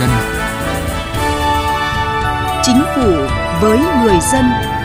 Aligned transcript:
dân. 0.00 0.08
Chính 2.62 2.82
phủ 2.94 3.12
với 3.60 3.78
người 3.78 4.18
dân. 4.32 4.75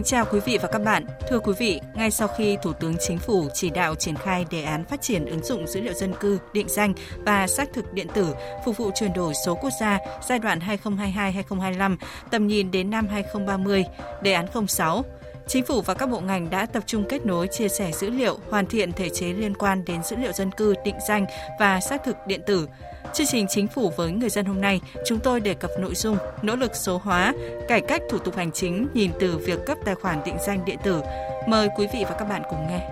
Kính 0.00 0.04
chào 0.04 0.24
quý 0.32 0.40
vị 0.40 0.58
và 0.62 0.68
các 0.72 0.82
bạn. 0.82 1.04
Thưa 1.28 1.38
quý 1.38 1.52
vị, 1.58 1.80
ngay 1.94 2.10
sau 2.10 2.28
khi 2.28 2.56
Thủ 2.62 2.72
tướng 2.72 2.94
Chính 3.00 3.18
phủ 3.18 3.48
chỉ 3.54 3.70
đạo 3.70 3.94
triển 3.94 4.14
khai 4.16 4.44
đề 4.50 4.62
án 4.62 4.84
phát 4.84 5.02
triển 5.02 5.26
ứng 5.26 5.44
dụng 5.44 5.66
dữ 5.66 5.80
liệu 5.80 5.92
dân 5.92 6.14
cư, 6.20 6.38
định 6.52 6.68
danh 6.68 6.94
và 7.18 7.46
xác 7.46 7.68
thực 7.72 7.92
điện 7.92 8.06
tử 8.14 8.34
phục 8.64 8.76
vụ 8.76 8.90
chuyển 8.94 9.12
đổi 9.12 9.34
số 9.34 9.54
quốc 9.54 9.70
gia 9.80 9.98
giai 10.28 10.38
đoạn 10.38 10.58
2022-2025, 10.84 11.96
tầm 12.30 12.46
nhìn 12.46 12.70
đến 12.70 12.90
năm 12.90 13.08
2030, 13.08 13.84
đề 14.22 14.32
án 14.32 14.46
06, 14.68 15.04
Chính 15.46 15.64
phủ 15.64 15.80
và 15.80 15.94
các 15.94 16.06
bộ 16.06 16.20
ngành 16.20 16.50
đã 16.50 16.66
tập 16.66 16.82
trung 16.86 17.04
kết 17.08 17.26
nối, 17.26 17.46
chia 17.46 17.68
sẻ 17.68 17.92
dữ 17.92 18.10
liệu, 18.10 18.38
hoàn 18.50 18.66
thiện 18.66 18.92
thể 18.92 19.08
chế 19.08 19.26
liên 19.26 19.54
quan 19.54 19.84
đến 19.84 20.02
dữ 20.02 20.16
liệu 20.16 20.32
dân 20.32 20.50
cư, 20.50 20.74
định 20.84 20.96
danh 21.08 21.26
và 21.60 21.80
xác 21.80 22.04
thực 22.04 22.16
điện 22.26 22.40
tử. 22.46 22.68
Chương 23.14 23.26
trình 23.26 23.46
Chính 23.48 23.68
phủ 23.68 23.92
với 23.96 24.12
người 24.12 24.28
dân 24.30 24.46
hôm 24.46 24.60
nay, 24.60 24.80
chúng 25.06 25.20
tôi 25.20 25.40
đề 25.40 25.54
cập 25.54 25.70
nội 25.78 25.94
dung 25.94 26.16
nỗ 26.42 26.56
lực 26.56 26.76
số 26.76 26.98
hóa, 26.98 27.34
cải 27.68 27.80
cách 27.80 28.02
thủ 28.10 28.18
tục 28.18 28.36
hành 28.36 28.52
chính 28.52 28.86
nhìn 28.94 29.10
từ 29.20 29.38
việc 29.38 29.58
cấp 29.66 29.78
tài 29.84 29.94
khoản 29.94 30.20
định 30.24 30.36
danh 30.46 30.64
điện 30.64 30.78
tử. 30.84 31.00
Mời 31.48 31.68
quý 31.76 31.86
vị 31.92 32.04
và 32.04 32.16
các 32.18 32.24
bạn 32.24 32.42
cùng 32.50 32.66
nghe. 32.68 32.88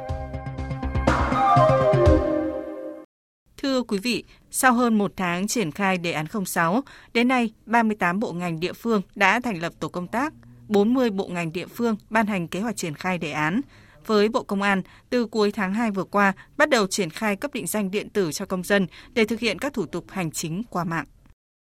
Thưa 3.57 3.83
quý 3.83 3.99
vị, 3.99 4.25
sau 4.51 4.73
hơn 4.73 4.99
một 4.99 5.13
tháng 5.17 5.49
triển 5.49 5.71
khai 5.71 5.99
đề 5.99 6.13
án 6.13 6.27
06, 6.47 6.83
đến 7.15 7.29
nay 7.29 7.53
38 7.67 8.21
bộ 8.21 8.33
ngành 8.33 8.61
địa 8.61 8.73
phương 8.73 9.03
đã 9.15 9.41
thành 9.41 9.61
lập 9.61 9.73
tổ 9.81 9.89
công 9.89 10.07
tác 10.07 10.33
40 10.69 11.11
bộ 11.11 11.27
ngành 11.29 11.53
địa 11.53 11.67
phương 11.67 11.97
ban 12.11 12.27
hành 12.27 12.49
kế 12.49 12.61
hoạch 12.61 12.77
triển 12.77 12.95
khai 12.95 13.19
đề 13.19 13.33
án. 13.33 13.61
Với 14.09 14.29
Bộ 14.29 14.43
Công 14.43 14.63
an, 14.63 14.83
từ 15.11 15.27
cuối 15.27 15.53
tháng 15.53 15.75
2 15.75 15.91
vừa 15.91 16.05
qua, 16.05 16.33
bắt 16.57 16.71
đầu 16.71 16.87
triển 16.87 17.11
khai 17.11 17.37
cấp 17.37 17.55
định 17.55 17.67
danh 17.67 17.91
điện 17.91 18.11
tử 18.11 18.33
cho 18.33 18.47
công 18.47 18.63
dân 18.63 18.87
để 19.13 19.25
thực 19.25 19.41
hiện 19.41 19.59
các 19.59 19.73
thủ 19.73 19.87
tục 19.87 20.05
hành 20.09 20.31
chính 20.31 20.63
qua 20.71 20.85
mạng. 20.85 21.07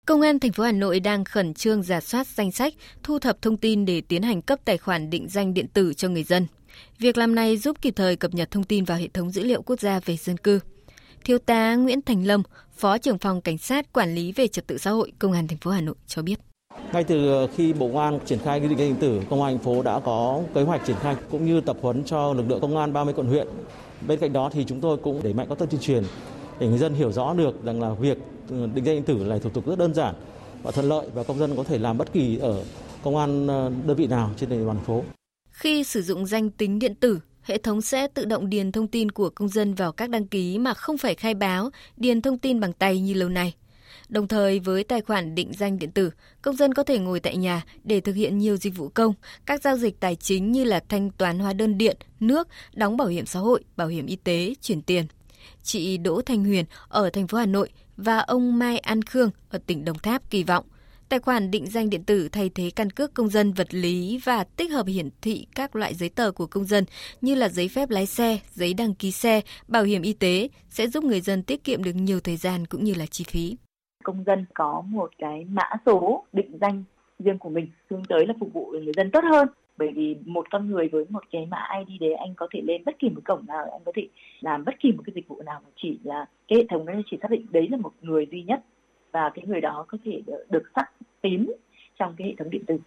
Công 0.07 0.21
an 0.21 0.39
thành 0.39 0.53
phố 0.53 0.65
Hà 0.65 0.73
Nội 0.73 1.01
đang 1.01 1.25
khẩn 1.25 1.55
trương 1.55 1.83
giả 1.83 2.01
soát 2.01 2.27
danh 2.27 2.53
sách, 2.53 2.75
thu 3.03 3.19
thập 3.19 3.43
thông 3.43 3.57
tin 3.57 3.85
để 3.85 4.01
tiến 4.01 4.23
hành 4.23 4.43
cấp 4.43 4.59
tài 4.65 4.79
khoản 4.79 5.11
định 5.11 5.29
danh 5.29 5.55
điện 5.55 5.67
tử 5.69 5.95
cho 5.95 6.09
người 6.09 6.23
dân. 6.23 6.47
Việc 6.99 7.19
làm 7.19 7.35
này 7.35 7.57
giúp 7.57 7.77
kịp 7.83 7.93
thời 7.97 8.17
cập 8.17 8.35
nhật 8.35 8.51
thông 8.51 8.65
tin 8.65 8.85
vào 8.85 8.99
hệ 8.99 9.09
thống 9.09 9.31
dữ 9.31 9.45
liệu 9.45 9.63
quốc 9.63 9.81
gia 9.81 10.01
về 10.01 10.17
dân 10.17 10.37
cư. 10.37 10.61
Thiếu 11.25 11.39
tá 11.39 11.75
Nguyễn 11.75 12.03
Thành 12.03 12.27
Lâm, 12.27 12.43
Phó 12.77 12.99
trưởng 12.99 13.19
phòng 13.19 13.41
Cảnh 13.41 13.59
sát 13.59 13.93
Quản 13.93 14.15
lý 14.15 14.33
về 14.33 14.47
Trật 14.49 14.67
tự 14.67 14.79
xã 14.79 14.91
hội 14.91 15.13
Công 15.19 15.33
an 15.33 15.49
thành 15.49 15.59
phố 15.59 15.71
Hà 15.71 15.81
Nội 15.81 15.97
cho 16.07 16.23
biết. 16.23 16.50
Ngay 16.93 17.05
từ 17.05 17.47
khi 17.57 17.73
Bộ 17.73 17.87
Công 17.87 17.99
an 17.99 18.19
triển 18.27 18.39
khai 18.39 18.61
định 18.61 18.69
định 18.69 18.79
điện 18.79 18.97
tử, 19.01 19.23
Công 19.31 19.43
an 19.43 19.55
thành 19.55 19.65
phố 19.65 19.83
đã 19.83 20.01
có 20.01 20.43
kế 20.55 20.63
hoạch 20.63 20.87
triển 20.87 20.97
khai 21.01 21.17
cũng 21.31 21.47
như 21.47 21.61
tập 21.61 21.77
huấn 21.83 22.05
cho 22.05 22.33
lực 22.33 22.45
lượng 22.49 22.61
công 22.61 22.77
an 22.77 22.93
30 22.93 23.15
quận 23.15 23.27
huyện. 23.27 23.49
Bên 24.07 24.19
cạnh 24.19 24.33
đó 24.33 24.51
thì 24.53 24.65
chúng 24.65 24.81
tôi 24.81 24.97
cũng 24.97 25.23
đẩy 25.23 25.35
mạnh 25.35 25.47
các 25.49 25.59
tuyên 25.59 25.81
truyền 25.81 26.05
để 26.59 26.67
người 26.67 26.79
dân 26.79 26.95
hiểu 26.95 27.13
rõ 27.13 27.35
được 27.35 27.65
rằng 27.65 27.83
là 27.83 27.91
việc 27.91 28.19
ừ, 28.49 28.69
định 28.75 28.85
danh 28.85 28.97
điện 28.97 29.03
tử 29.03 29.25
là 29.25 29.39
thủ 29.39 29.51
tục 29.51 29.67
rất 29.67 29.79
đơn 29.79 29.95
giản 29.95 30.15
và 30.63 30.71
thuận 30.71 30.89
lợi 30.89 31.07
và 31.15 31.23
công 31.23 31.39
dân 31.39 31.57
có 31.57 31.65
thể 31.65 31.79
làm 31.79 31.99
bất 31.99 32.13
kỳ 32.13 32.39
ở 32.39 32.65
công 33.03 33.17
an 33.17 33.47
ờ, 33.47 33.71
đơn 33.87 33.97
vị 33.97 34.07
nào 34.07 34.31
trên 34.37 34.49
địa 34.49 34.65
bàn 34.65 34.77
thành 34.77 34.85
phố. 34.85 35.03
Khi 35.51 35.85
sử 35.85 36.03
dụng 36.03 36.27
danh 36.27 36.51
tính 36.51 36.79
điện 36.79 36.95
tử, 36.95 37.21
hệ 37.43 37.59
thống 37.59 37.81
sẽ 37.81 38.07
tự 38.07 38.25
động 38.25 38.51
điền 38.51 38.73
thông 38.73 38.87
tin 38.87 39.11
của 39.11 39.31
công 39.35 39.49
dân 39.49 39.75
vào 39.75 39.93
các 39.93 40.11
đăng 40.11 40.27
ký 40.27 40.59
mà 40.59 40.75
không 40.75 40.99
phải 40.99 41.15
khai 41.15 41.35
báo, 41.35 41.71
điền 41.97 42.23
thông 42.23 42.39
tin 42.39 42.61
bằng 42.61 42.73
tay 42.73 43.01
như 43.01 43.15
lâu 43.15 43.29
nay. 43.29 43.55
Đồng 44.11 44.29
thời 44.29 44.61
với 44.61 44.85
tài 44.85 45.01
khoản 45.01 45.35
định 45.35 45.53
danh 45.53 45.79
điện 45.79 45.91
tử, 45.91 46.11
công 46.43 46.57
dân 46.57 46.75
có 46.75 46.83
thể 46.83 46.99
ngồi 46.99 47.21
tại 47.21 47.37
nhà 47.37 47.65
để 47.85 48.01
thực 48.01 48.13
hiện 48.13 48.39
nhiều 48.39 48.57
dịch 48.57 48.77
vụ 48.77 48.89
công, 48.89 49.15
các 49.47 49.63
giao 49.63 49.77
dịch 49.77 50.01
tài 50.01 50.17
chính 50.17 50.53
như 50.53 50.65
là 50.65 50.81
thanh 50.89 51.11
toán 51.11 51.39
hóa 51.39 51.53
đơn 51.53 51.79
điện, 51.79 51.97
nước, 52.21 52.49
đóng 52.75 52.97
bảo 52.97 53.09
hiểm 53.09 53.27
xã 53.27 53.41
hội, 53.41 53.65
bảo 53.77 53.89
hiểm 53.89 54.07
y 54.07 54.17
tế, 54.17 54.55
chuyển 54.63 54.83
tiền. 54.83 55.07
Chị 55.63 55.99
Đỗ 55.99 56.23
Thanh 56.23 56.45
Huyền 56.45 56.65
ở 56.89 57.11
thành 57.11 57.27
phố 57.27 57.39
Hà 57.39 57.47
Nội 57.47 57.71
và 57.97 58.19
ông 58.19 58.59
Mai 58.59 58.79
An 58.79 59.03
Khương 59.03 59.31
ở 59.51 59.59
tỉnh 59.67 59.85
Đồng 59.85 59.99
Tháp 59.99 60.31
kỳ 60.31 60.43
vọng 60.43 60.65
Tài 61.11 61.21
khoản 61.21 61.51
định 61.51 61.67
danh 61.67 61.91
điện 61.91 62.05
tử 62.05 62.29
thay 62.29 62.51
thế 62.55 62.71
căn 62.77 62.91
cước 62.91 63.15
công 63.15 63.29
dân 63.29 63.53
vật 63.53 63.75
lý 63.75 64.21
và 64.25 64.45
tích 64.45 64.71
hợp 64.71 64.87
hiển 64.87 65.09
thị 65.23 65.47
các 65.55 65.77
loại 65.77 65.95
giấy 65.95 66.09
tờ 66.09 66.31
của 66.31 66.47
công 66.47 66.65
dân 66.65 66.85
như 67.21 67.35
là 67.35 67.49
giấy 67.49 67.69
phép 67.69 67.91
lái 67.91 68.07
xe, 68.07 68.39
giấy 68.55 68.75
đăng 68.75 68.95
ký 68.95 69.11
xe, 69.11 69.41
bảo 69.69 69.85
hiểm 69.85 70.03
y 70.03 70.13
tế 70.13 70.49
sẽ 70.71 70.89
giúp 70.89 71.05
người 71.05 71.21
dân 71.21 71.43
tiết 71.43 71.65
kiệm 71.65 71.85
được 71.85 71.93
nhiều 71.95 72.21
thời 72.21 72.37
gian 72.37 72.67
cũng 72.67 72.85
như 72.85 72.95
là 72.95 73.07
chi 73.07 73.25
phí 73.25 73.57
công 74.03 74.25
dân 74.25 74.45
có 74.55 74.83
một 74.87 75.11
cái 75.19 75.47
mã 75.51 75.71
số 75.87 76.25
định 76.33 76.59
danh 76.61 76.85
riêng 77.19 77.39
của 77.39 77.49
mình 77.49 77.69
hướng 77.91 78.05
tới 78.09 78.27
là 78.27 78.35
phục 78.41 78.53
vụ 78.53 78.67
người 78.67 78.93
dân 78.97 79.11
tốt 79.11 79.25
hơn. 79.31 79.49
Bởi 79.77 79.89
vì 79.95 80.17
một 80.25 80.47
con 80.51 80.71
người 80.71 80.89
với 80.89 81.05
một 81.09 81.25
cái 81.31 81.47
mã 81.47 81.69
ID 81.87 82.01
đấy, 82.01 82.15
anh 82.15 82.35
có 82.35 82.49
thể 82.55 82.61
lên 82.65 82.83
bất 82.87 82.99
kỳ 82.99 83.09
một 83.09 83.21
cổng 83.25 83.47
nào, 83.47 83.67
anh 83.73 83.81
có 83.85 83.93
thể 83.95 84.09
làm 84.41 84.65
bất 84.65 84.75
kỳ 84.81 84.93
một 84.93 85.03
cái 85.07 85.13
dịch 85.15 85.29
vụ 85.29 85.43
nào 85.43 85.61
mà 85.65 85.71
chỉ 85.77 85.99
là 86.05 86.27
cái 86.49 86.59
hệ 86.59 86.65
thống 86.71 86.87
nó 86.87 86.93
chỉ 87.11 87.19
xác 87.23 87.31
định 87.31 87.47
đấy 87.51 87.69
là 87.71 87.77
một 87.77 87.93
người 88.01 88.27
duy 88.31 88.43
nhất 88.43 88.61
và 89.13 89.31
cái 89.35 89.45
người 89.47 89.61
đó 89.61 89.85
có 89.89 89.99
thể 90.05 90.23
được 90.51 90.63
sắc 90.75 90.93
tím 91.21 91.53
trong 91.99 92.15
cái 92.19 92.29
hệ 92.29 92.35
thống 92.39 92.51
điện 92.51 92.65
tử. 92.67 92.79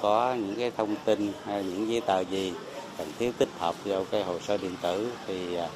Có 0.00 0.34
những 0.34 0.54
cái 0.58 0.70
thông 0.70 0.94
tin 1.04 1.18
hay 1.44 1.64
những 1.64 1.88
giấy 1.88 2.00
tờ 2.06 2.20
gì 2.24 2.52
cần 2.98 3.06
thiết 3.18 3.32
tích 3.38 3.48
hợp 3.58 3.84
vào 3.84 4.04
cái 4.10 4.24
hồ 4.24 4.38
sơ 4.38 4.58
điện 4.62 4.72
tử 4.82 5.12
thì 5.26 5.56
à, 5.56 5.68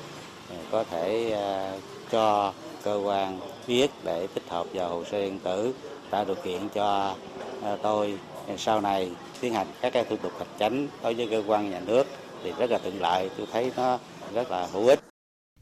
à, 0.51 0.57
có 0.71 0.85
thể 0.85 1.31
à, 1.31 1.73
cho 2.11 2.53
cơ 2.87 3.01
quan 3.05 3.39
viết 3.67 3.91
để 4.05 4.27
tích 4.35 4.49
hợp 4.49 4.67
vào 4.73 4.89
hồ 4.89 5.05
sơ 5.05 5.21
điện 5.21 5.39
tử 5.45 5.75
tạo 6.11 6.25
điều 6.25 6.35
kiện 6.35 6.69
cho 6.75 7.15
à, 7.63 7.77
tôi 7.83 8.19
sau 8.59 8.81
này 8.81 9.11
tiến 9.41 9.55
hành 9.55 9.67
các 9.81 9.93
cái 9.93 10.05
thủ 10.05 10.17
tục 10.17 10.33
hành 10.39 10.49
chính 10.59 10.89
đối 11.03 11.15
với 11.15 11.29
cơ 11.31 11.43
quan 11.47 11.71
nhà 11.71 11.81
nước 11.87 12.07
thì 12.45 12.53
rất 12.59 12.71
là 12.71 12.79
thuận 12.79 13.01
lợi 13.01 13.31
tôi 13.37 13.47
thấy 13.53 13.73
nó 13.77 13.99
rất 14.35 14.51
là 14.51 14.67
hữu 14.73 14.87
ích 14.87 15.01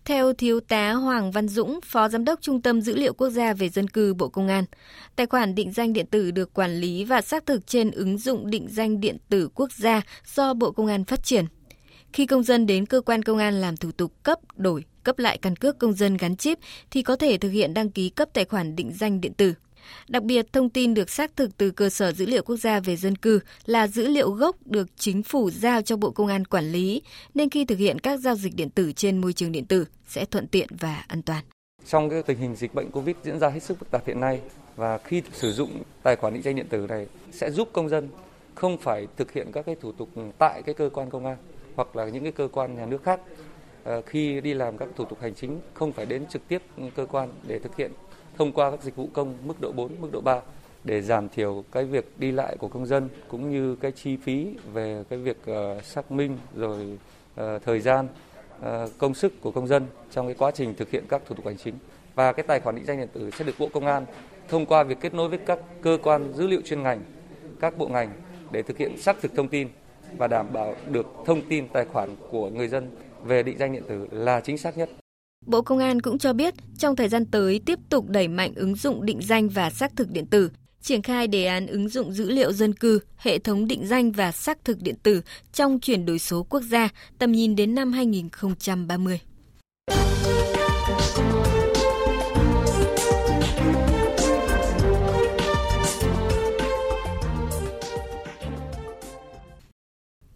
theo 0.05 0.33
Thiếu 0.33 0.61
tá 0.61 0.93
Hoàng 0.93 1.31
Văn 1.31 1.49
Dũng, 1.49 1.81
Phó 1.85 2.09
Giám 2.09 2.25
đốc 2.25 2.41
Trung 2.43 2.63
tâm 2.63 2.81
Dữ 2.81 2.97
liệu 2.97 3.13
Quốc 3.13 3.31
gia 3.31 3.53
về 3.53 3.69
Dân 3.69 3.89
cư 3.89 4.15
Bộ 4.15 4.29
Công 4.29 4.49
an, 4.49 4.65
tài 5.17 5.27
khoản 5.27 5.55
định 5.55 5.73
danh 5.73 5.93
điện 5.93 6.07
tử 6.07 6.31
được 6.31 6.55
quản 6.55 6.75
lý 6.77 7.05
và 7.05 7.21
xác 7.21 7.47
thực 7.47 7.67
trên 7.67 7.91
ứng 7.91 8.19
dụng 8.19 8.51
định 8.51 8.69
danh 8.71 9.01
điện 9.01 9.17
tử 9.29 9.49
quốc 9.55 9.73
gia 9.73 10.03
do 10.35 10.55
Bộ 10.55 10.71
Công 10.71 10.87
an 10.87 11.05
phát 11.05 11.25
triển. 11.25 11.45
Khi 12.15 12.27
công 12.27 12.43
dân 12.43 12.67
đến 12.67 12.87
cơ 12.87 13.01
quan 13.01 13.23
công 13.23 13.39
an 13.39 13.55
làm 13.55 13.77
thủ 13.77 13.93
tục 13.93 14.13
cấp, 14.23 14.39
đổi, 14.57 14.85
cấp 15.05 15.19
lại 15.19 15.39
căn 15.39 15.57
cước 15.57 15.79
công 15.79 15.93
dân 15.93 16.17
gắn 16.17 16.37
chip 16.37 16.59
thì 16.91 17.03
có 17.03 17.17
thể 17.17 17.39
thực 17.39 17.49
hiện 17.49 17.75
đăng 17.75 17.91
ký 17.91 18.09
cấp 18.11 18.29
tài 18.33 18.45
khoản 18.45 18.77
định 18.77 18.93
danh 18.93 19.21
điện 19.21 19.33
tử. 19.35 19.55
Đặc 20.09 20.23
biệt, 20.23 20.53
thông 20.53 20.71
tin 20.71 20.95
được 20.95 21.11
xác 21.11 21.37
thực 21.37 21.57
từ 21.57 21.71
cơ 21.71 21.91
sở 21.91 22.13
dữ 22.13 22.27
liệu 22.27 22.43
quốc 22.43 22.57
gia 22.57 22.81
về 22.81 22.97
dân 22.97 23.17
cư 23.17 23.41
là 23.67 23.87
dữ 23.87 24.07
liệu 24.07 24.31
gốc 24.31 24.57
được 24.65 24.89
chính 24.97 25.23
phủ 25.23 25.51
giao 25.51 25.83
cho 25.83 25.97
Bộ 25.97 26.11
Công 26.11 26.27
an 26.27 26.45
quản 26.45 26.73
lý, 26.73 27.03
nên 27.35 27.51
khi 27.51 27.65
thực 27.65 27.79
hiện 27.79 27.99
các 27.99 28.21
giao 28.21 28.35
dịch 28.35 28.55
điện 28.57 28.71
tử 28.71 28.93
trên 28.93 29.21
môi 29.21 29.33
trường 29.33 29.53
điện 29.53 29.67
tử 29.67 29.87
sẽ 30.09 30.25
thuận 30.25 30.47
tiện 30.47 30.69
và 30.81 31.05
an 31.09 31.23
toàn. 31.23 31.45
Trong 31.87 32.11
cái 32.11 32.23
tình 32.23 32.39
hình 32.39 32.57
dịch 32.57 32.75
bệnh 32.75 32.91
Covid 32.91 33.17
diễn 33.25 33.39
ra 33.39 33.49
hết 33.49 33.63
sức 33.63 33.79
phức 33.79 33.91
tạp 33.91 34.07
hiện 34.07 34.21
nay 34.21 34.41
và 34.77 34.99
khi 34.99 35.23
sử 35.33 35.53
dụng 35.53 35.83
tài 36.03 36.17
khoản 36.17 36.35
định 36.35 36.43
danh 36.43 36.57
điện 36.57 36.67
tử 36.69 36.87
này 36.89 37.07
sẽ 37.33 37.51
giúp 37.51 37.69
công 37.73 37.89
dân 37.89 38.09
không 38.55 38.79
phải 38.79 39.07
thực 39.17 39.33
hiện 39.33 39.53
các 39.53 39.67
cái 39.67 39.77
thủ 39.81 39.93
tục 39.93 40.09
tại 40.39 40.63
cái 40.67 40.75
cơ 40.75 40.91
quan 40.93 41.11
công 41.11 41.27
an 41.27 41.37
hoặc 41.77 41.97
là 41.97 42.05
những 42.05 42.23
cái 42.23 42.33
cơ 42.33 42.49
quan 42.53 42.77
nhà 42.77 42.87
nước 42.87 43.03
khác 43.03 43.21
ờ, 43.85 44.03
khi 44.03 44.41
đi 44.41 44.55
làm 44.55 44.79
các 44.79 44.89
thủ 44.97 45.05
tục 45.05 45.19
hành 45.21 45.35
chính 45.35 45.61
không 45.75 45.93
phải 45.93 46.07
đến 46.07 46.27
trực 46.27 46.49
tiếp 46.49 46.63
cơ 46.97 47.07
quan 47.07 47.29
để 47.49 47.59
thực 47.59 47.77
hiện 47.77 47.93
thông 48.37 48.53
qua 48.53 48.71
các 48.71 48.83
dịch 48.83 48.97
vụ 48.97 49.09
công 49.13 49.35
mức 49.45 49.61
độ 49.61 49.73
4, 49.73 49.91
mức 50.01 50.09
độ 50.13 50.21
3 50.21 50.41
để 50.85 51.03
giảm 51.03 51.29
thiểu 51.29 51.65
cái 51.73 51.85
việc 51.85 52.05
đi 52.19 52.33
lại 52.33 52.57
của 52.59 52.69
công 52.69 52.87
dân 52.87 53.09
cũng 53.29 53.51
như 53.51 53.77
cái 53.77 53.93
chi 53.93 54.17
phí 54.17 54.55
về 54.73 55.05
cái 55.09 55.19
việc 55.19 55.37
ờ, 55.47 55.81
xác 55.81 56.13
minh 56.13 56.39
rồi 56.57 56.99
ờ, 57.35 57.59
thời 57.59 57.81
gian 57.81 58.09
công 58.99 59.15
sức 59.15 59.33
của 59.41 59.51
công 59.51 59.67
dân 59.67 59.87
trong 60.11 60.27
cái 60.27 60.35
quá 60.39 60.51
trình 60.51 60.75
thực 60.75 60.91
hiện 60.91 61.05
các 61.09 61.23
thủ 61.27 61.35
tục 61.35 61.47
hành 61.47 61.57
chính. 61.57 61.75
Và 62.15 62.33
cái 62.33 62.45
tài 62.49 62.61
khoản 62.61 62.77
định 62.77 62.85
danh 62.87 62.99
điện 62.99 63.09
tử 63.13 63.31
sẽ 63.31 63.45
được 63.45 63.55
Bộ 63.59 63.69
Công 63.73 63.87
an 63.87 64.07
thông 64.49 64.67
qua 64.67 64.83
việc 64.83 65.01
kết 65.01 65.15
nối 65.15 65.29
với 65.29 65.39
các 65.39 65.59
cơ 65.83 65.99
quan 66.03 66.33
dữ 66.35 66.47
liệu 66.47 66.61
chuyên 66.65 66.83
ngành, 66.83 67.01
các 67.61 67.79
bộ 67.79 67.89
ngành 67.89 68.13
để 68.51 68.63
thực 68.63 68.79
hiện 68.79 68.99
xác 68.99 69.17
thực 69.21 69.35
thông 69.35 69.49
tin 69.49 69.69
và 70.19 70.27
đảm 70.27 70.53
bảo 70.53 70.75
được 70.91 71.07
thông 71.27 71.43
tin 71.49 71.69
tài 71.69 71.85
khoản 71.85 72.17
của 72.31 72.51
người 72.51 72.69
dân 72.69 72.91
về 73.25 73.43
định 73.43 73.59
danh 73.59 73.73
điện 73.73 73.83
tử 73.89 74.07
là 74.11 74.41
chính 74.41 74.59
xác 74.59 74.79
nhất. 74.79 74.91
Bộ 75.47 75.63
Công 75.63 75.79
an 75.79 76.01
cũng 76.01 76.19
cho 76.19 76.33
biết 76.33 76.55
trong 76.79 76.97
thời 76.97 77.09
gian 77.09 77.27
tới 77.27 77.61
tiếp 77.67 77.79
tục 77.89 78.09
đẩy 78.09 78.29
mạnh 78.29 78.53
ứng 78.55 78.75
dụng 78.75 79.07
định 79.07 79.21
danh 79.23 79.49
và 79.49 79.71
xác 79.71 79.97
thực 79.97 80.11
điện 80.11 80.27
tử, 80.27 80.51
triển 80.81 81.03
khai 81.03 81.27
đề 81.27 81.45
án 81.47 81.67
ứng 81.67 81.89
dụng 81.89 82.13
dữ 82.13 82.31
liệu 82.31 82.53
dân 82.53 82.73
cư, 82.75 83.01
hệ 83.17 83.39
thống 83.39 83.69
định 83.69 83.87
danh 83.87 84.13
và 84.13 84.33
xác 84.33 84.65
thực 84.65 84.83
điện 84.83 84.95
tử 85.03 85.23
trong 85.53 85.81
chuyển 85.81 86.07
đổi 86.07 86.19
số 86.19 86.47
quốc 86.49 86.61
gia 86.61 86.89
tầm 87.19 87.33
nhìn 87.33 87.57
đến 87.57 87.75
năm 87.75 87.93
2030. 87.93 89.21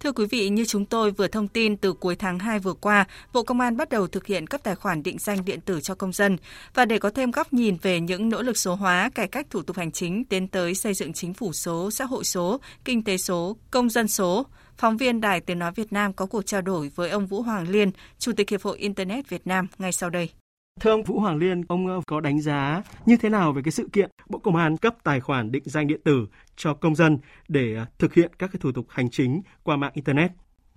Thưa 0.09 0.13
quý 0.13 0.27
vị, 0.31 0.49
như 0.49 0.65
chúng 0.65 0.85
tôi 0.85 1.11
vừa 1.11 1.29
thông 1.29 1.49
tin 1.49 1.77
từ 1.77 1.93
cuối 1.93 2.17
tháng 2.17 2.39
2 2.39 2.59
vừa 2.59 2.73
qua, 2.73 3.05
Bộ 3.33 3.43
Công 3.43 3.61
an 3.61 3.77
bắt 3.77 3.89
đầu 3.89 4.07
thực 4.07 4.27
hiện 4.27 4.47
cấp 4.47 4.61
tài 4.65 4.75
khoản 4.75 5.03
định 5.03 5.19
danh 5.19 5.45
điện 5.45 5.61
tử 5.61 5.81
cho 5.81 5.95
công 5.95 6.13
dân. 6.13 6.37
Và 6.75 6.85
để 6.85 6.99
có 6.99 7.11
thêm 7.11 7.31
góc 7.31 7.53
nhìn 7.53 7.77
về 7.83 8.01
những 8.01 8.29
nỗ 8.29 8.43
lực 8.43 8.57
số 8.57 8.75
hóa, 8.75 9.11
cải 9.15 9.29
cách 9.29 9.47
thủ 9.51 9.63
tục 9.63 9.77
hành 9.77 9.93
chính 9.93 10.25
tiến 10.25 10.49
tới 10.49 10.75
xây 10.75 10.95
dựng 10.95 11.13
chính 11.13 11.35
phủ 11.35 11.53
số, 11.53 11.91
xã 11.91 12.05
hội 12.05 12.25
số, 12.25 12.61
kinh 12.85 13.05
tế 13.05 13.17
số, 13.17 13.57
công 13.71 13.91
dân 13.91 14.09
số, 14.09 14.47
phóng 14.77 14.97
viên 14.97 15.21
Đài 15.21 15.41
Tiếng 15.41 15.59
Nói 15.59 15.73
Việt 15.73 15.93
Nam 15.93 16.13
có 16.13 16.27
cuộc 16.27 16.47
trao 16.47 16.63
đổi 16.63 16.91
với 16.95 17.11
ông 17.11 17.27
Vũ 17.27 17.43
Hoàng 17.43 17.69
Liên, 17.69 17.91
Chủ 18.19 18.33
tịch 18.33 18.51
Hiệp 18.51 18.63
hội 18.63 18.79
Internet 18.79 19.29
Việt 19.29 19.47
Nam 19.47 19.67
ngay 19.79 19.93
sau 19.93 20.11
đây. 20.11 20.38
Thưa 20.81 20.91
ông 20.91 21.03
Vũ 21.03 21.21
Hoàng 21.21 21.37
Liên, 21.37 21.63
ông 21.69 21.87
ờ, 21.87 22.01
có 22.07 22.21
đánh 22.21 22.41
giá 22.41 22.83
như 23.07 23.17
thế 23.17 23.29
nào 23.29 23.53
về 23.53 23.63
cái 23.65 23.73
sự 23.73 23.89
kiện 23.93 24.11
Bộ 24.29 24.39
Công 24.39 24.57
an 24.57 24.77
cấp 24.77 24.95
tài 25.05 25.21
khoản 25.21 25.53
định 25.53 25.63
danh 25.67 25.87
điện 25.87 26.01
tử 26.05 26.27
cho 26.57 26.75
công 26.75 26.95
dân 26.95 27.19
để 27.49 27.75
ờ, 27.75 27.87
thực 27.99 28.15
hiện 28.15 28.31
các 28.39 28.51
cái 28.53 28.61
thủ 28.61 28.73
tục 28.73 28.87
hành 28.89 29.11
chính 29.11 29.43
qua 29.63 29.77
mạng 29.77 29.93
Internet? 29.95 30.31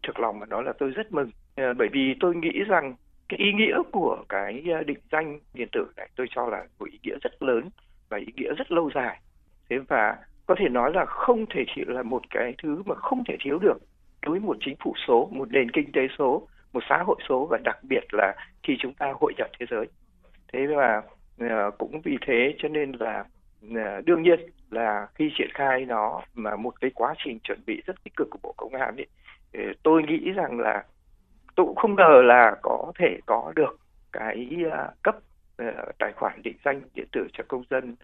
Thực 0.08 0.20
lòng 0.20 0.40
mà 0.40 0.46
nói 0.46 0.64
là 0.64 0.74
tôi 0.80 0.90
rất 0.90 1.12
mừng, 1.12 1.30
ờ, 1.56 1.74
bởi 1.78 1.88
vì 1.92 2.16
tôi 2.20 2.36
nghĩ 2.36 2.64
rằng 2.68 2.96
cái 3.30 3.40
ý 3.40 3.54
nghĩa 3.54 3.78
của 3.92 4.24
cái 4.30 4.64
định 4.86 5.00
danh 5.12 5.40
điện 5.54 5.68
tử 5.72 5.86
này 5.98 6.10
tôi 6.16 6.28
cho 6.36 6.48
là 6.48 6.66
một 6.80 6.86
ý 6.92 7.00
nghĩa 7.04 7.16
rất 7.22 7.44
lớn 7.44 7.70
và 8.10 8.18
ý 8.18 8.34
nghĩa 8.36 8.54
rất 8.58 8.72
lâu 8.72 8.92
dài. 8.96 9.22
Thế 9.70 9.78
và 9.88 10.18
có 10.46 10.56
thể 10.60 10.70
nói 10.70 10.92
là 10.94 11.06
không 11.06 11.46
thể 11.54 11.64
chỉ 11.76 11.82
là 11.88 12.04
một 12.04 12.22
cái 12.30 12.54
thứ 12.64 12.84
mà 12.86 12.96
không 12.96 13.24
thể 13.28 13.36
thiếu 13.44 13.60
được 13.60 13.78
đối 14.22 14.32
với 14.32 14.40
một 14.40 14.58
chính 14.66 14.76
phủ 14.84 14.94
số, 15.08 15.30
một 15.32 15.52
nền 15.52 15.72
kinh 15.72 15.92
tế 15.92 16.02
số, 16.18 16.48
một 16.74 16.84
xã 16.90 17.04
hội 17.06 17.16
số 17.30 17.46
và 17.46 17.58
đặc 17.64 17.78
biệt 17.84 18.04
là 18.12 18.34
khi 18.64 18.78
chúng 18.80 18.94
ta 18.94 19.14
hội 19.20 19.34
nhập 19.38 19.50
thế 19.60 19.66
giới. 19.70 19.86
Thế 20.54 20.68
và 20.68 21.02
ờ, 21.40 21.72
cũng 21.78 22.02
vì 22.02 22.18
thế 22.28 22.56
cho 22.58 22.70
nên 22.70 22.92
là 23.00 23.24
ờ, 23.76 24.02
đương 24.06 24.22
nhiên 24.22 24.40
là 24.72 25.08
khi 25.16 25.32
triển 25.38 25.50
khai 25.54 25.86
nó 25.86 26.22
mà 26.34 26.56
một 26.56 26.82
cái 26.82 26.92
quá 26.96 27.14
trình 27.24 27.40
chuẩn 27.40 27.60
bị 27.66 27.82
rất 27.86 28.04
tích 28.04 28.14
cực 28.16 28.28
của 28.32 28.40
Bộ 28.44 28.54
Công 28.58 28.74
an 28.74 28.96
ấy, 28.96 29.08
tôi 29.84 30.04
nghĩ 30.04 30.32
rằng 30.32 30.60
là 30.60 30.84
tôi 31.56 31.66
cũng 31.66 31.76
không 31.76 31.96
ngờ 31.96 32.22
là 32.24 32.56
có 32.62 32.92
thể 33.00 33.18
có 33.26 33.54
được 33.56 33.80
cái 34.12 34.50
ờ, 34.72 34.94
cấp 35.04 35.16
tài 36.00 36.12
khoản 36.16 36.42
định 36.44 36.58
danh 36.66 36.82
điện 36.94 37.08
tử 37.12 37.28
cho 37.34 37.44
công 37.48 37.64
dân 37.70 37.96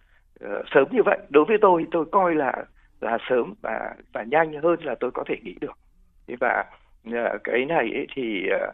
sớm 0.73 0.87
như 0.91 1.03
vậy. 1.05 1.17
Đối 1.29 1.45
với 1.45 1.57
tôi 1.61 1.85
tôi 1.91 2.05
coi 2.11 2.35
là 2.35 2.53
là 3.01 3.17
sớm 3.29 3.53
và 3.61 3.95
và 4.13 4.23
nhanh 4.23 4.61
hơn 4.61 4.79
là 4.83 4.95
tôi 4.99 5.11
có 5.11 5.23
thể 5.27 5.35
nghĩ 5.43 5.55
được. 5.61 5.77
Và 6.39 6.65
cái 7.43 7.65
này 7.65 7.91
ấy 7.93 8.07
thì 8.15 8.47
ờ, 8.61 8.71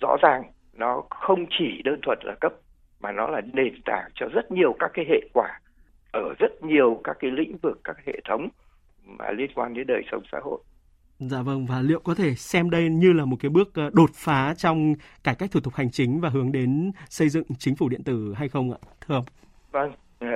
rõ 0.00 0.16
ràng 0.22 0.42
nó 0.72 1.02
không 1.10 1.46
chỉ 1.58 1.82
đơn 1.84 2.00
thuần 2.02 2.18
là 2.22 2.34
cấp 2.40 2.52
mà 3.00 3.12
nó 3.12 3.26
là 3.26 3.40
nền 3.52 3.82
tảng 3.84 4.10
cho 4.14 4.26
rất 4.32 4.50
nhiều 4.50 4.76
các 4.78 4.90
cái 4.94 5.04
hệ 5.08 5.20
quả 5.32 5.60
ở 6.12 6.34
rất 6.38 6.62
nhiều 6.62 7.00
các 7.04 7.16
cái 7.20 7.30
lĩnh 7.30 7.56
vực 7.62 7.80
các 7.84 7.96
hệ 8.06 8.20
thống 8.28 8.48
mà 9.04 9.30
liên 9.30 9.50
quan 9.54 9.74
đến 9.74 9.86
đời 9.86 10.02
sống 10.10 10.22
xã 10.32 10.38
hội. 10.42 10.58
Dạ 11.18 11.42
vâng 11.42 11.66
và 11.66 11.80
liệu 11.80 12.00
có 12.00 12.14
thể 12.14 12.34
xem 12.34 12.70
đây 12.70 12.88
như 12.88 13.12
là 13.12 13.24
một 13.24 13.36
cái 13.40 13.50
bước 13.50 13.74
ờ, 13.74 13.90
đột 13.92 14.10
phá 14.14 14.54
trong 14.56 14.94
cải 15.24 15.34
cách 15.38 15.50
thủ 15.52 15.60
tục 15.60 15.74
hành 15.74 15.90
chính 15.90 16.20
và 16.20 16.28
hướng 16.28 16.52
đến 16.52 16.92
xây 17.08 17.28
dựng 17.28 17.44
chính 17.58 17.76
phủ 17.76 17.88
điện 17.88 18.02
tử 18.04 18.34
hay 18.36 18.48
không 18.48 18.72
ạ? 18.72 18.78
Thưa 19.00 19.14
ông. 19.14 19.24
Vâng, 19.72 19.92